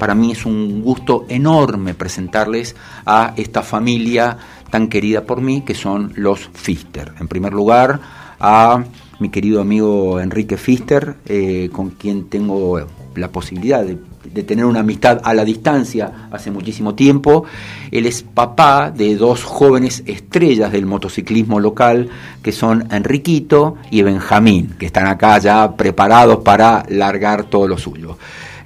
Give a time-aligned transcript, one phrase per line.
[0.00, 4.38] para mí es un gusto enorme presentarles a esta familia
[4.70, 7.12] tan querida por mí, que son los Fister.
[7.20, 8.00] En primer lugar,
[8.40, 8.82] a
[9.18, 12.80] mi querido amigo Enrique Fister, eh, con quien tengo
[13.14, 13.98] la posibilidad de,
[14.42, 17.44] tener una amistad a la distancia hace muchísimo tiempo.
[17.90, 22.08] Él es papá de dos jóvenes estrellas del motociclismo local,
[22.42, 28.16] que son Enriquito y Benjamín, que están acá ya preparados para largar todo lo suyo.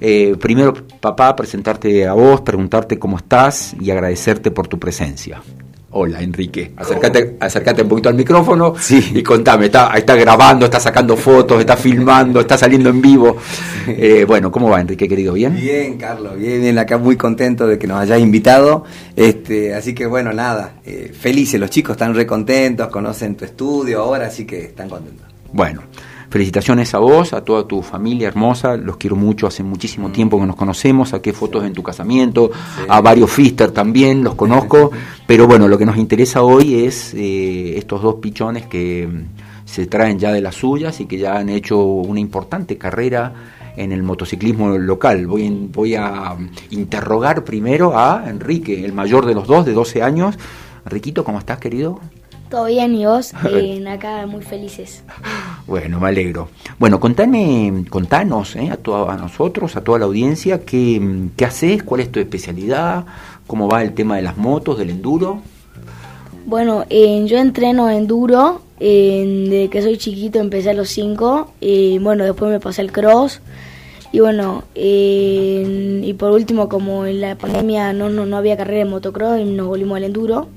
[0.06, 5.40] Eh, primero, papá, presentarte a vos, preguntarte cómo estás y agradecerte por tu presencia.
[5.92, 9.12] Hola Enrique, acércate, acércate un poquito al micrófono sí.
[9.14, 13.38] y contame, está, está grabando, está sacando fotos, está filmando, está saliendo en vivo.
[13.86, 15.32] Eh, bueno, ¿cómo va Enrique, querido?
[15.32, 15.54] ¿Bien?
[15.54, 18.84] Bien, Carlos, bien, bien, acá muy contento de que nos hayas invitado.
[19.16, 24.02] Este, así que bueno, nada, eh, felices, los chicos están re contentos, conocen tu estudio
[24.02, 25.28] ahora, así que están contentos.
[25.50, 25.82] Bueno,
[26.34, 30.46] Felicitaciones a vos, a toda tu familia hermosa, los quiero mucho, hace muchísimo tiempo que
[30.46, 32.50] nos conocemos, saqué fotos en tu casamiento,
[32.88, 34.90] a varios Fister también, los conozco,
[35.28, 39.86] pero bueno, lo que nos interesa hoy es eh, estos dos pichones que mm, se
[39.86, 43.32] traen ya de las suyas y que ya han hecho una importante carrera
[43.76, 45.28] en el motociclismo local.
[45.28, 50.02] Voy, voy a mm, interrogar primero a Enrique, el mayor de los dos, de 12
[50.02, 50.36] años.
[50.84, 52.00] Enriquito, ¿cómo estás, querido?
[52.50, 55.04] Todo bien, y vos, eh, acá muy felices.
[55.66, 56.48] Bueno, me alegro.
[56.78, 62.02] Bueno, contame, contanos eh, a, a nosotros, a toda la audiencia, qué, qué haces, cuál
[62.02, 63.06] es tu especialidad,
[63.46, 65.40] cómo va el tema de las motos, del enduro.
[66.44, 72.24] Bueno, eh, yo entreno enduro, desde que soy chiquito empecé a los 5, y bueno,
[72.24, 73.40] después me pasé el cross.
[74.12, 78.90] Y bueno, y por último, como en la pandemia no, no, no había carrera de
[78.90, 80.48] motocross, nos volvimos al enduro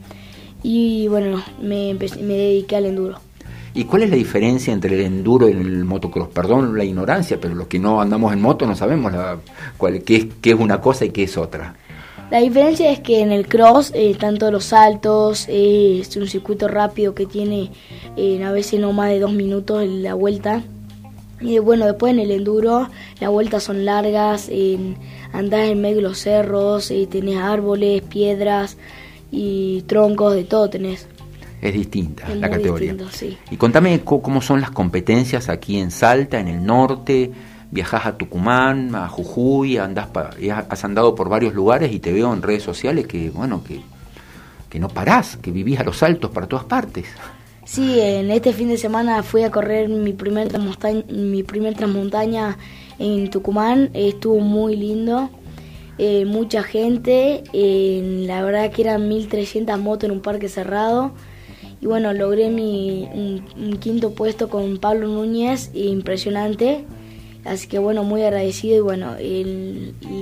[0.63, 3.19] y bueno, me, me dediqué al enduro.
[3.78, 6.30] ¿Y cuál es la diferencia entre el enduro y el motocross?
[6.30, 9.38] Perdón la ignorancia, pero los que no andamos en moto no sabemos la,
[9.78, 11.75] cuál, qué, es, qué es una cosa y qué es otra.
[12.31, 16.68] La diferencia es que en el cross, eh, tanto los saltos, eh, es un circuito
[16.68, 17.69] rápido que tiene
[18.16, 20.63] eh, a veces no más de dos minutos la vuelta.
[21.40, 24.50] Y bueno, después en el enduro, las vueltas son largas,
[25.34, 28.75] andás en medio de los cerros, tenés árboles, piedras,
[29.29, 31.07] y troncos, de todo tenés.
[31.62, 32.95] Es distinta la categoría.
[33.50, 37.31] Y contame cómo son las competencias aquí en Salta, en el norte.
[37.69, 40.07] Viajás a Tucumán, a Jujuy, andás
[40.69, 43.81] has andado por varios lugares y te veo en redes sociales que, bueno, que,
[44.69, 47.07] que no parás, que vivís a los saltos para todas partes.
[47.66, 50.47] Sí, en este fin de semana fui a correr mi primer,
[51.09, 52.57] mi primer transmontaña
[52.97, 55.29] en Tucumán, estuvo muy lindo.
[55.97, 61.12] Eh, mucha gente, eh, la verdad que eran 1300 motos en un parque cerrado.
[61.82, 66.86] Y bueno, logré mi un, quinto puesto con Pablo Núñez, impresionante.
[67.46, 68.78] Así que bueno, muy agradecido.
[68.78, 69.16] Y bueno,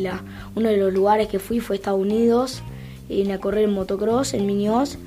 [0.01, 0.23] la,
[0.55, 2.61] uno de los lugares que fui fue Estados Unidos,
[3.09, 4.97] en a correr en motocross, en Minios.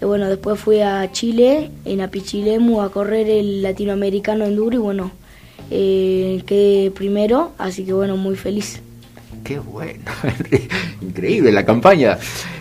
[0.00, 4.76] Y bueno, después fui a Chile, en Apichilemu, a correr el latinoamericano enduro.
[4.76, 5.10] Y bueno,
[5.70, 8.80] eh, quedé primero, así que bueno, muy feliz.
[9.50, 10.04] Qué bueno,
[11.00, 12.16] increíble la campaña.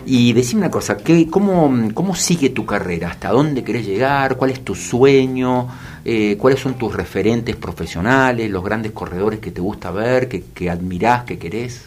[0.07, 3.11] Y decime una cosa, ¿qué, cómo, ¿cómo sigue tu carrera?
[3.11, 4.37] ¿Hasta dónde querés llegar?
[4.37, 5.67] ¿Cuál es tu sueño?
[6.03, 10.71] Eh, ¿Cuáles son tus referentes profesionales, los grandes corredores que te gusta ver, que, que
[10.71, 11.85] admirás, que querés?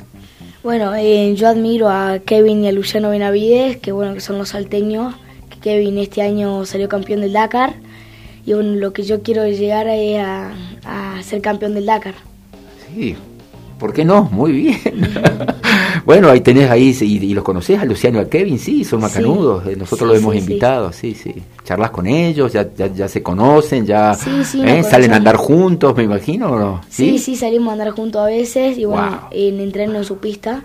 [0.62, 4.50] Bueno, eh, yo admiro a Kevin y a Luciano Benavides, que bueno, que son los
[4.50, 5.16] salteños,
[5.50, 7.74] que Kevin este año salió campeón del Dakar,
[8.46, 10.52] y bueno, lo que yo quiero llegar es a,
[10.84, 12.14] a ser campeón del Dakar.
[12.94, 13.16] Sí,
[13.82, 14.28] ¿Por qué no?
[14.30, 14.78] Muy bien.
[16.06, 19.66] bueno, ahí tenés ahí, y, los conocés a Luciano y a Kevin, sí, son macanudos,
[19.66, 21.34] eh, nosotros los hemos invitado, sí, sí.
[21.64, 24.84] Charlas con ellos, ya, ya, se conocen, ya ¿eh?
[24.84, 26.80] salen a andar juntos, me imagino, ¿o no?
[26.88, 27.18] ¿Sí?
[27.18, 30.62] sí, salimos a andar juntos a veces, y bueno, en entreno en su pista,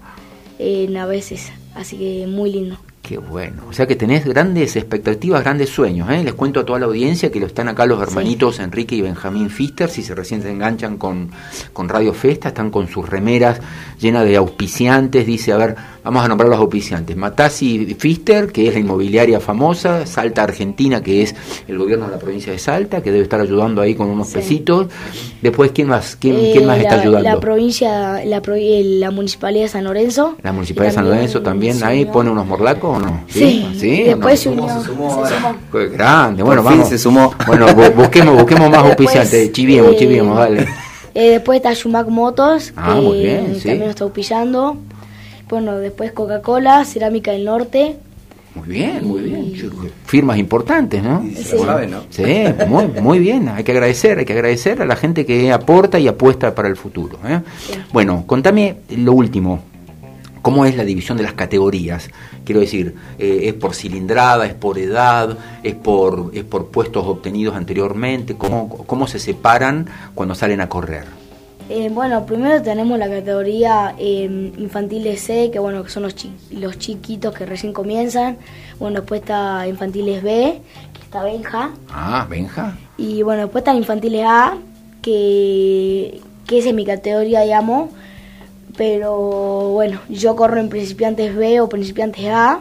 [0.59, 2.77] en a veces, así que muy lindo.
[3.07, 3.63] Qué bueno.
[3.69, 6.09] O sea que tenés grandes expectativas, grandes sueños.
[6.09, 6.25] ¿eh?
[6.25, 9.49] Les cuento a toda la audiencia que lo están acá los hermanitos Enrique y Benjamín
[9.49, 11.31] Fister, si se recién se enganchan con,
[11.71, 13.61] con Radio Festa, están con sus remeras
[13.97, 15.25] llenas de auspiciantes.
[15.25, 15.75] Dice, a ver,
[16.07, 17.17] vamos a nombrar los auspiciantes.
[17.17, 21.35] Matasi Fister, que es la inmobiliaria famosa, Salta Argentina, que es
[21.67, 24.87] el gobierno de la provincia de Salta, que debe estar ayudando ahí con unos pesitos.
[25.41, 27.29] Después, ¿quién más, quién, eh, más está ayudando?
[27.29, 30.37] La provincia, la, la municipalidad de San Lorenzo.
[30.43, 34.03] La municipalidad de San Lorenzo también, ahí pone unos morlacos Sí, ¿Sí?
[34.03, 35.23] después se, sumó,
[35.91, 36.87] grande, bueno, vamos.
[36.87, 37.33] se sumó.
[37.45, 40.67] Bueno, busquemos, busquemos más auspiciantes, chiviemos, eh, chiviemos, dale.
[41.13, 44.77] Eh, después está Shumac Motos, ah, que también nos está auspiciando.
[45.49, 47.97] Bueno, después Coca-Cola, Cerámica del Norte.
[48.55, 49.53] Muy bien, muy bien.
[50.05, 51.23] Firmas importantes, ¿no?
[51.35, 51.55] Sí,
[51.89, 52.03] ¿no?
[52.09, 52.23] sí
[52.67, 53.49] muy, muy bien.
[53.49, 56.75] Hay que agradecer, hay que agradecer a la gente que aporta y apuesta para el
[56.75, 57.19] futuro.
[57.25, 57.41] ¿eh?
[57.93, 59.61] Bueno, contame lo último.
[60.41, 62.09] ¿Cómo es la división de las categorías?
[62.45, 67.55] Quiero decir, eh, ¿es por cilindrada, es por edad, es por, es por puestos obtenidos
[67.55, 68.35] anteriormente?
[68.35, 71.16] ¿Cómo, ¿Cómo se separan cuando salen a correr?
[71.69, 76.15] Eh, bueno, primero tenemos la categoría eh, infantiles C, que bueno, que son los,
[76.51, 78.37] los chiquitos que recién comienzan.
[78.79, 80.61] Bueno, después está infantiles B,
[80.93, 81.71] que está Benja.
[81.89, 82.77] Ah, Benja.
[82.97, 84.57] Y bueno, después está infantiles A,
[85.01, 87.89] que, que esa es mi categoría, digamos.
[88.77, 92.59] Pero bueno, yo corro en principiantes B o principiantes A.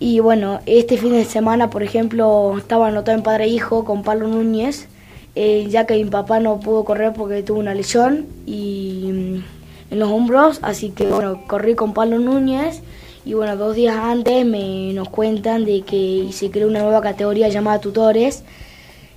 [0.00, 4.02] Y bueno, este fin de semana, por ejemplo, estaba anotado en Padre e Hijo con
[4.02, 4.88] Pablo Núñez
[5.34, 9.98] eh, ya que mi papá no pudo correr porque tuvo una lesión y mm, en
[9.98, 12.82] los hombros, así que bueno, corrí con Pablo Núñez
[13.24, 17.48] y bueno, dos días antes me nos cuentan de que se creó una nueva categoría
[17.48, 18.44] llamada tutores,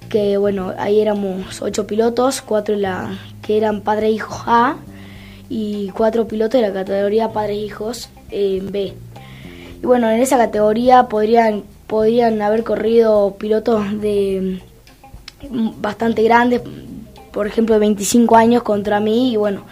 [0.09, 4.75] que bueno, ahí éramos ocho pilotos, cuatro la, que eran padre e hijos A
[5.49, 8.93] y cuatro pilotos de la categoría padres e hijos B.
[9.81, 14.61] Y bueno, en esa categoría podrían, podrían haber corrido pilotos de
[15.51, 16.61] bastante grandes,
[17.31, 19.63] por ejemplo, de 25 años contra mí y bueno,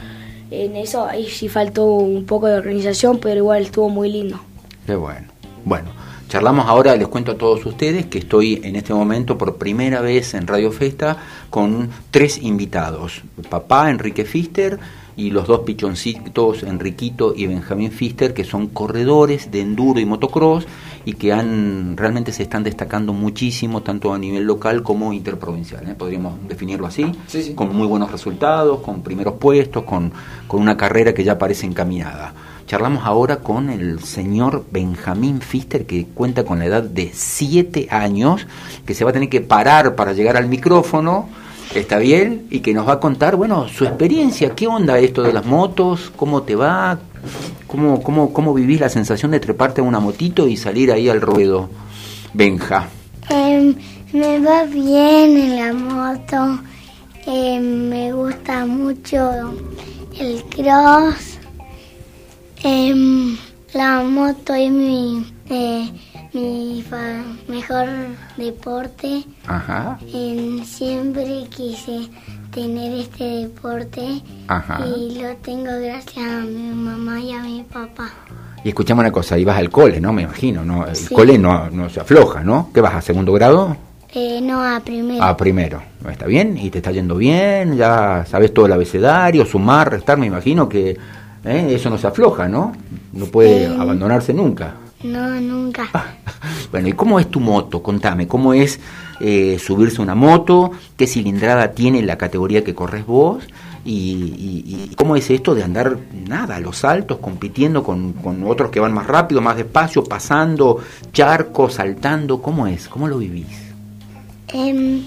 [0.50, 4.40] en eso ahí sí faltó un poco de organización, pero igual estuvo muy lindo.
[4.86, 5.28] Qué bueno.
[5.64, 5.92] Bueno,
[6.28, 10.34] charlamos ahora, les cuento a todos ustedes que estoy en este momento por primera vez
[10.34, 11.18] en Radio Festa
[11.50, 13.22] con tres invitados.
[13.50, 14.80] Papá Enrique Fister
[15.22, 20.66] y los dos pichoncitos, Enriquito y Benjamín Fister, que son corredores de enduro y motocross
[21.06, 25.94] y que han realmente se están destacando muchísimo tanto a nivel local como interprovincial, ¿eh?
[25.96, 27.12] podríamos definirlo así,
[27.54, 30.12] con muy buenos resultados, con primeros puestos, con,
[30.48, 32.34] con una carrera que ya parece encaminada.
[32.66, 38.48] Charlamos ahora con el señor Benjamín Fister, que cuenta con la edad de 7 años,
[38.88, 41.30] que se va a tener que parar para llegar al micrófono
[41.76, 45.34] está bien y que nos va a contar, bueno, su experiencia, qué onda esto de
[45.34, 47.00] las motos, cómo te va,
[47.68, 51.22] cómo, cómo, cómo vivís la sensación de treparte a una motito y salir ahí al
[51.22, 51.70] ruedo.
[52.34, 52.88] Benja.
[53.30, 53.76] Em,
[54.14, 56.60] me va bien en la moto,
[57.26, 59.54] em, me gusta mucho
[60.20, 61.40] el cross,
[62.64, 63.38] em,
[63.74, 65.26] la moto es mi...
[66.34, 66.84] Mi
[67.48, 67.88] mejor
[68.38, 69.24] deporte.
[69.48, 70.00] Ajá.
[70.64, 72.10] siempre quise
[72.52, 74.02] tener este deporte
[74.86, 78.10] y lo tengo gracias a mi mamá y a mi papá.
[78.64, 80.14] Y escuchamos una cosa, ibas al cole, ¿no?
[80.14, 80.86] Me imagino, ¿no?
[80.86, 82.70] El cole no, no se afloja, ¿no?
[82.74, 83.76] ¿Qué vas a segundo grado?
[84.14, 85.24] Eh, no, a primero.
[85.24, 86.58] A primero, ¿está bien?
[86.58, 87.76] ¿Y te está yendo bien?
[87.78, 90.18] ¿Ya sabes todo el abecedario, sumar, restar?
[90.18, 90.98] Me imagino que
[91.46, 91.68] ¿eh?
[91.70, 92.74] eso no se afloja, ¿no?
[93.14, 94.76] No puede eh, abandonarse nunca.
[95.04, 95.90] No, nunca.
[96.72, 97.82] bueno, ¿y cómo es tu moto?
[97.82, 98.80] Contame, ¿cómo es
[99.20, 100.72] eh, subirse una moto?
[100.98, 103.44] ¿Qué cilindrada tiene la categoría que corres vos?
[103.84, 108.14] Y, cómo es esto de andar, nada, a los saltos, compitiendo con,
[108.46, 110.80] otros que van más rápido, más despacio, pasando
[111.12, 112.42] charcos, saltando?
[112.42, 112.88] ¿Cómo es?
[112.88, 113.48] ¿Cómo lo vivís?
[114.54, 115.02] Em,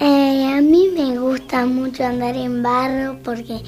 [0.00, 3.60] eh, a mí me gusta mucho andar en barro porque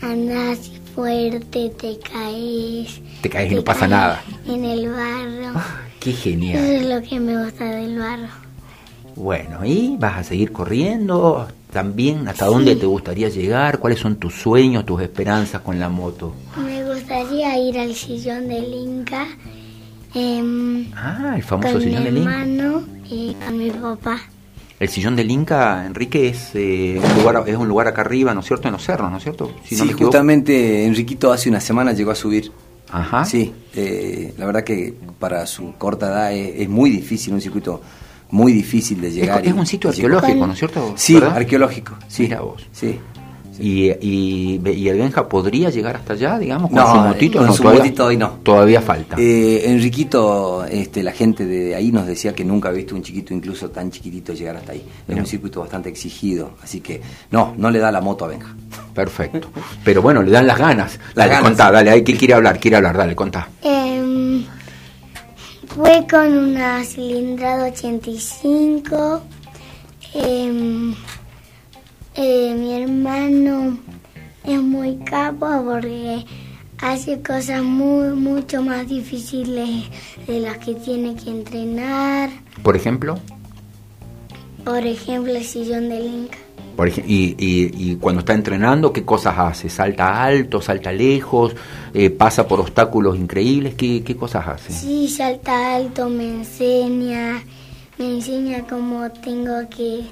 [0.00, 3.00] andas fuerte, te caes.
[3.22, 4.20] Te caes y no pasa nada.
[4.46, 5.52] En el barro.
[5.54, 6.58] Ah, qué genial.
[6.58, 8.26] Eso es lo que me gusta del barro.
[9.14, 11.46] Bueno, ¿y vas a seguir corriendo?
[11.72, 13.78] También, ¿hasta dónde te gustaría llegar?
[13.78, 16.34] ¿Cuáles son tus sueños, tus esperanzas con la moto?
[16.56, 19.26] Me gustaría ir al sillón del Inca.
[20.14, 22.32] Eh, ah, el famoso sillón del Inca.
[22.32, 24.20] Con mi hermano y con mi papá.
[24.80, 28.40] El sillón del Inca, Enrique, es, eh, un lugar, es un lugar acá arriba, ¿no
[28.40, 28.66] es cierto?
[28.66, 29.54] En los cerros, ¿no es cierto?
[29.64, 32.50] sí, justamente Enriquito hace una semana llegó a subir.
[32.92, 33.24] Ajá.
[33.24, 37.80] Sí, eh, la verdad que para su corta edad es, muy difícil, un circuito
[38.30, 39.46] muy difícil de llegar.
[39.46, 40.94] Es, un sitio arqueológico, ¿no es cierto?
[40.96, 41.96] Sí, arqueológico.
[42.08, 42.24] Sí.
[42.24, 42.66] Mira vos.
[42.72, 42.98] Sí.
[43.58, 47.38] Y, y, el Benja podría llegar hasta allá, digamos, con su motito?
[47.38, 48.30] Con su todavía, motito no.
[48.42, 49.16] Todavía falta.
[49.18, 53.34] Eh, Enriquito, este, la gente de ahí nos decía que nunca ha visto un chiquito,
[53.34, 54.84] incluso tan chiquitito, llegar hasta ahí.
[55.06, 58.54] Es un circuito bastante exigido, así que no, no le da la moto a Benja.
[58.94, 59.50] Perfecto.
[59.84, 60.98] Pero bueno, le dan las ganas.
[61.14, 63.48] dale, contá, dale, hay que quiere hablar, quiere hablar, dale, contá.
[63.62, 64.44] Em,
[65.66, 69.22] fue con una cilindrada 85.
[70.14, 70.94] Eh,
[72.14, 73.78] eh, mi hermano
[74.44, 76.24] es muy capo porque
[76.78, 79.84] hace cosas muy mucho más difíciles
[80.26, 82.30] de las que tiene que entrenar.
[82.62, 83.18] Por ejemplo.
[84.64, 86.38] Por ejemplo, el sillón del Inca.
[86.76, 89.68] Por y, y, cuando está entrenando, ¿qué cosas hace?
[89.68, 91.54] ¿Salta alto, salta lejos,
[91.92, 93.74] eh, pasa por obstáculos increíbles?
[93.74, 94.72] ¿Qué, ¿Qué cosas hace?
[94.72, 97.42] Sí, salta alto, me enseña,
[97.98, 100.04] me enseña cómo tengo que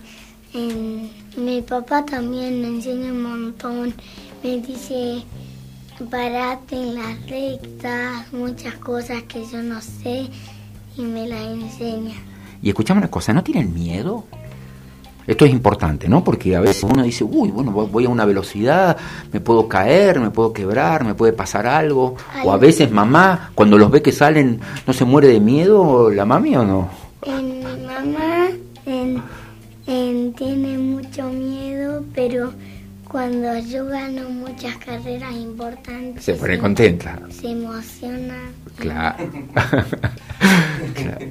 [1.36, 3.94] mi papá también me enseña un montón.
[4.42, 5.22] Me dice
[6.10, 10.28] parate en las rectas, muchas cosas que yo no sé
[10.96, 12.14] y me las enseña.
[12.62, 14.24] Y escuchame una cosa, ¿no tienen miedo?
[15.26, 16.24] Esto es importante, ¿no?
[16.24, 18.96] Porque a veces uno dice, uy, bueno, voy a una velocidad,
[19.32, 22.16] me puedo caer, me puedo quebrar, me puede pasar algo.
[22.44, 26.24] O a veces mamá, cuando los ve que salen, ¿no se muere de miedo la
[26.24, 26.88] mami o no?
[27.22, 28.48] En mamá
[28.86, 30.69] en, tiene miedo,
[32.14, 32.52] pero
[33.08, 36.24] cuando yo gano muchas carreras importantes...
[36.24, 37.18] Se pone contenta.
[37.30, 38.36] Se emociona.
[38.76, 39.30] claro.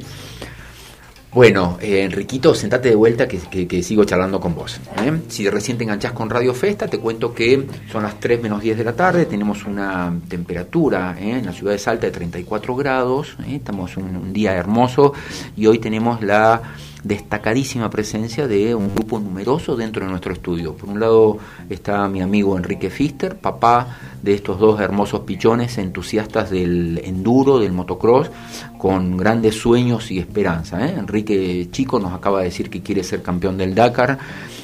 [1.32, 4.80] Bueno, eh, Enriquito, sentate de vuelta que, sigo charlando con vos.
[4.98, 5.14] ¿eh?
[5.28, 8.80] Si recién te enganchás con Radio Festa, te cuento que son las 3 menos 10
[8.80, 11.38] de la tarde, tenemos una temperatura ¿eh?
[11.38, 15.14] en la ciudad de Salta de 34 grados, estamos un, un día hermoso
[15.56, 16.64] y hoy tenemos la
[17.04, 20.76] destacadísima presencia de un grupo numeroso dentro de nuestro estudio.
[20.76, 21.38] Por un lado
[21.70, 27.72] está mi amigo Enrique Fister, papá de estos dos hermosos pichones entusiastas del enduro, del
[27.72, 28.30] motocross,
[28.78, 30.86] con grandes sueños y esperanza.
[30.86, 30.96] ¿eh?
[30.98, 34.18] Enrique Chico nos acaba de decir que quiere ser campeón del Dakar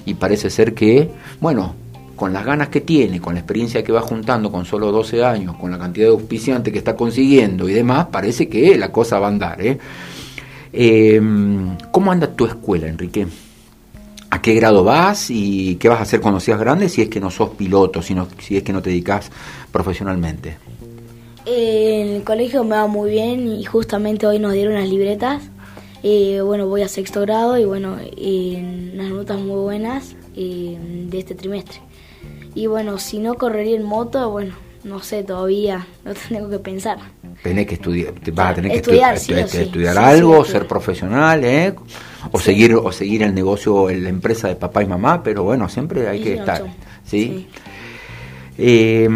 [0.05, 1.75] y parece ser que, bueno,
[2.15, 5.55] con las ganas que tiene, con la experiencia que va juntando con solo 12 años,
[5.55, 9.27] con la cantidad de auspiciantes que está consiguiendo y demás, parece que la cosa va
[9.27, 9.61] a andar.
[9.61, 9.77] ¿eh?
[10.77, 13.27] Em, ¿Cómo anda tu escuela, Enrique?
[14.29, 17.21] ¿A qué grado vas y qué vas a hacer cuando seas grande si es que
[17.21, 19.31] no sos piloto, si, si es que no te dedicas
[19.71, 20.57] profesionalmente?
[21.45, 25.43] En el colegio me va muy bien y justamente hoy nos dieron las libretas.
[26.03, 27.95] Eh, bueno, voy a sexto grado y bueno,
[28.93, 30.77] unas notas muy buenas eh,
[31.09, 31.79] de este trimestre.
[32.53, 34.55] Y bueno, si no correría en moto, bueno,
[34.85, 36.99] no sé todavía, no tengo que pensar.
[37.41, 41.73] Tenés que estudiar, vas a tener que estudiar, estudiar algo, ser profesional, ¿eh?
[42.31, 46.07] O seguir o seguir el negocio, la empresa de papá y mamá, pero bueno, siempre
[46.07, 46.63] hay que estar,
[47.03, 47.47] ¿sí?
[48.57, 49.09] Eh,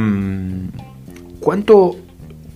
[1.39, 1.95] ¿Cuánto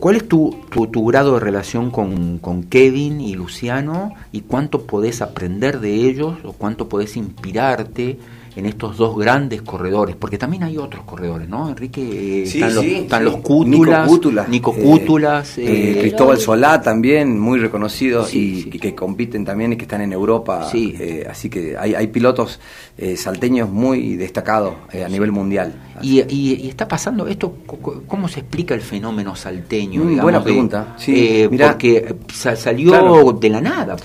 [0.03, 4.85] ¿Cuál es tu, tu, tu, grado de relación con, con, Kevin y Luciano y cuánto
[4.85, 8.19] podés aprender de ellos o cuánto podés inspirarte
[8.55, 11.69] en estos dos grandes corredores, porque también hay otros corredores, ¿no?
[11.69, 18.33] Enrique, están, los, están los Cútulas, Nico Cútulas, eh, eh, Cristóbal Solá también, muy reconocidos
[18.33, 20.69] y, que compiten también y que están en Europa.
[20.73, 22.59] Eh, así que hay, hay pilotos
[23.15, 25.73] salteños muy destacados a nivel mundial.
[26.01, 27.57] Y, y, está pasando esto,
[28.07, 30.03] ¿cómo se explica el fenómeno salteño?
[30.03, 30.95] Mm, buena pregunta.
[30.97, 33.95] porque salió de la nada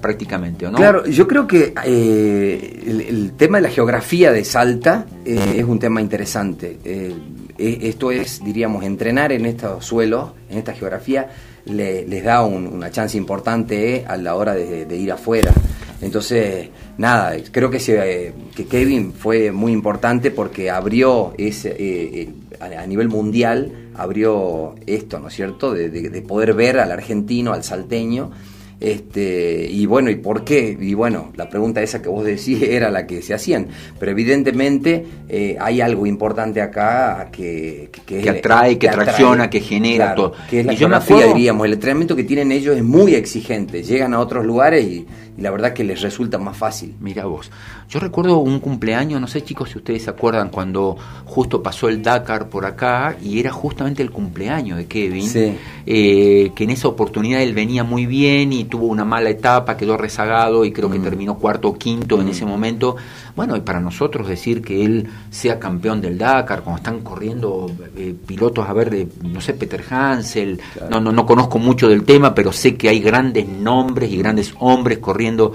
[0.00, 0.76] prácticamente, ¿no?
[0.76, 5.78] Claro, yo creo que el, el tema de la geografía de Salta eh, es un
[5.78, 6.78] tema interesante.
[6.84, 7.14] Eh,
[7.58, 11.28] eh, esto es, diríamos, entrenar en estos suelos, en esta geografía,
[11.66, 15.52] les da una chance importante a la hora de, ir afuera.
[16.00, 23.90] Entonces, nada, creo que, que Kevin fue muy importante porque abrió ese, a, nivel mundial,
[23.94, 28.30] abrió esto, ¿no es cierto?, de poder ver al argentino, al salteño,
[28.80, 30.76] este, y bueno, ¿y por qué?
[30.80, 33.68] Y bueno, la pregunta esa que vos decís era la que se hacían.
[33.98, 40.32] Pero evidentemente eh, hay algo importante acá que, que, atrae, que, tracciona, que genera todo.
[40.48, 41.66] Que es la y geografía, diríamos.
[41.66, 43.82] El entrenamiento que tienen ellos es muy exigente.
[43.82, 45.06] Llegan a otros lugares y,
[45.38, 46.94] y la verdad que les resulta más fácil.
[47.00, 47.50] Mira vos.
[47.88, 52.02] Yo recuerdo un cumpleaños, no sé chicos si ustedes se acuerdan, cuando justo pasó el
[52.02, 57.40] Dakar por acá y era justamente el cumpleaños de Kevin, eh, que en esa oportunidad
[57.40, 61.02] él venía muy bien y tuvo una mala etapa, quedó rezagado y creo que mm.
[61.02, 62.30] terminó cuarto o quinto en mm.
[62.30, 62.96] ese momento.
[63.34, 68.14] Bueno, y para nosotros decir que él sea campeón del Dakar, cuando están corriendo eh,
[68.26, 70.60] pilotos, a ver, de, no sé, Peter Hansel,
[70.90, 74.54] no, no, no conozco mucho del tema, pero sé que hay grandes nombres y grandes
[74.58, 75.52] hombres corriendo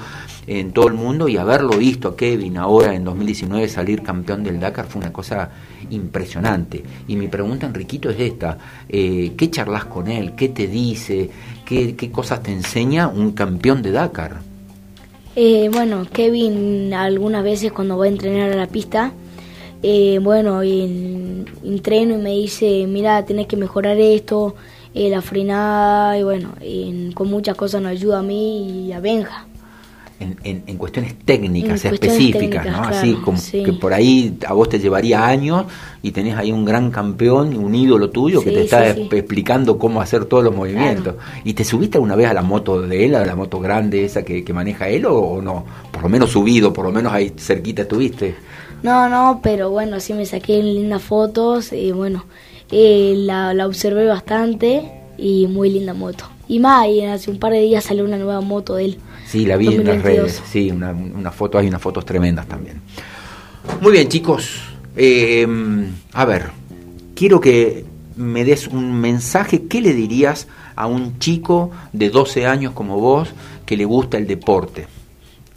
[0.47, 4.59] en todo el mundo y haberlo visto a Kevin ahora en 2019 salir campeón del
[4.59, 5.49] Dakar fue una cosa
[5.89, 6.83] impresionante.
[7.07, 8.57] Y mi pregunta, Enriquito, es esta.
[8.87, 10.33] Eh, ¿Qué charlas con él?
[10.35, 11.29] ¿Qué te dice?
[11.73, 14.41] ¿Qué, ¿Qué, cosas te enseña un campeón de Dakar?
[15.35, 19.11] Eh, bueno, Kevin algunas veces cuando va a entrenar a la pista,
[19.81, 24.53] eh, bueno, entreno y me dice, mira, tenés que mejorar esto,
[24.93, 26.53] la frenada, y bueno,
[27.15, 29.47] con muchas cosas nos ayuda a mí y a Benja
[30.19, 32.83] en, cuestiones técnicas específicas, ¿no?
[32.83, 35.65] Así como que por ahí a vos te llevaría años
[36.01, 40.25] y tenés ahí un gran campeón, un ídolo tuyo que te está explicando cómo hacer
[40.25, 41.15] todos los movimientos.
[41.43, 44.23] ¿Y te subiste alguna vez a la moto de él, a la moto grande esa
[44.23, 45.65] que, maneja él o, no?
[45.91, 48.35] Por lo menos subido, por lo menos ahí cerquita estuviste.
[48.83, 52.25] No, no, pero bueno, sí me saqué lindas fotos y bueno,
[52.71, 56.25] eh, la, la observé bastante y muy linda moto.
[56.47, 58.97] Y más, y hace un par de días salió una nueva moto de él.
[59.25, 60.41] Sí, la vi en las redes.
[60.49, 62.81] Sí, una, una, foto, hay unas fotos tremendas también.
[63.81, 64.61] Muy bien, chicos.
[64.95, 65.47] Eh,
[66.13, 66.51] a ver,
[67.15, 72.73] quiero que me des un mensaje, ¿qué le dirías a un chico de 12 años
[72.73, 73.29] como vos
[73.65, 74.87] que le gusta el deporte?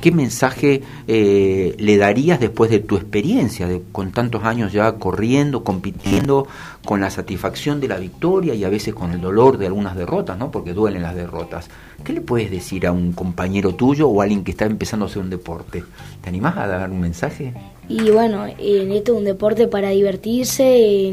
[0.00, 5.64] ¿Qué mensaje eh, le darías después de tu experiencia, de, con tantos años ya corriendo,
[5.64, 6.46] compitiendo,
[6.86, 10.38] con la satisfacción de la victoria y a veces con el dolor de algunas derrotas,
[10.38, 10.50] ¿no?
[10.50, 11.68] porque duelen las derrotas?
[12.02, 15.08] ¿Qué le puedes decir a un compañero tuyo o a alguien que está empezando a
[15.08, 15.84] hacer un deporte?
[16.22, 17.52] ¿Te animás a dar un mensaje?
[17.88, 21.08] Y bueno, en esto es un deporte para divertirse,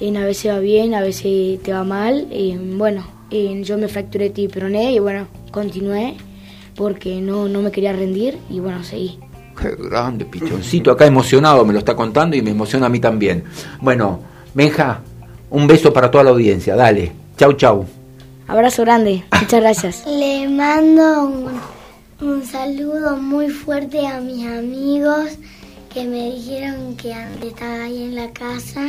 [0.00, 2.28] en, a veces va bien, a veces te va mal.
[2.76, 6.16] bueno, yo me fracturé tiproné y bueno, continué
[6.76, 9.18] porque no, no me quería rendir y bueno, seguí.
[9.60, 13.42] Qué grande, pichoncito, acá emocionado me lo está contando y me emociona a mí también.
[13.80, 14.20] Bueno,
[14.54, 15.00] Benja,
[15.50, 17.12] un beso para toda la audiencia, dale.
[17.36, 17.86] Chau, chau.
[18.46, 20.06] Abrazo grande, muchas gracias.
[20.06, 21.30] Le mando
[22.20, 25.30] un, saludo muy fuerte a mis amigos
[25.92, 27.14] que me dijeron que
[27.46, 28.86] estaba ahí en la casa.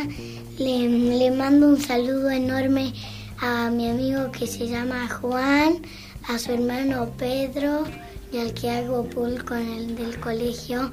[0.58, 2.94] Le, le mando un saludo enorme
[3.42, 5.82] a mi amigo que se llama Juan,
[6.28, 7.84] a su hermano Pedro
[8.32, 10.92] y al que hago pool con el del colegio,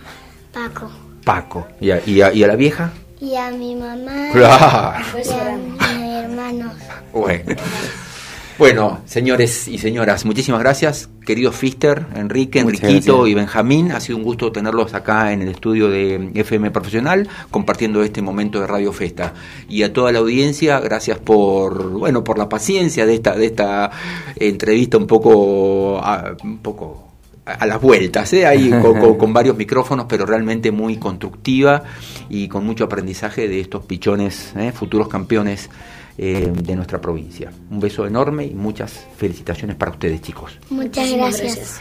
[0.53, 0.91] Paco.
[1.25, 1.67] Paco.
[1.81, 2.93] ¿Y a, y a, y a la vieja?
[3.21, 4.29] Y a mi mamá.
[4.33, 5.05] Claro.
[5.25, 6.73] Y a mis hermanos.
[7.13, 7.57] Bueno.
[8.59, 13.93] Bueno, señores y señoras, muchísimas gracias, queridos Fister, Enrique, Enriquito y Benjamín.
[13.93, 18.59] Ha sido un gusto tenerlos acá en el estudio de FM Profesional, compartiendo este momento
[18.59, 19.35] de Radio Festa.
[19.69, 23.91] Y a toda la audiencia, gracias por, bueno, por la paciencia de esta, de esta
[24.37, 27.06] entrevista un poco, a, un poco
[27.47, 28.45] a las vueltas, ¿eh?
[28.45, 28.71] ahí
[29.19, 31.85] con, varios micrófonos, pero realmente muy constructiva
[32.29, 34.73] y con mucho aprendizaje de estos pichones, ¿eh?
[34.73, 35.71] futuros campeones
[36.19, 37.53] eh, de nuestra provincia.
[37.71, 40.59] Un beso enorme y muchas felicitaciones para ustedes, chicos.
[40.71, 41.81] Muchas gracias.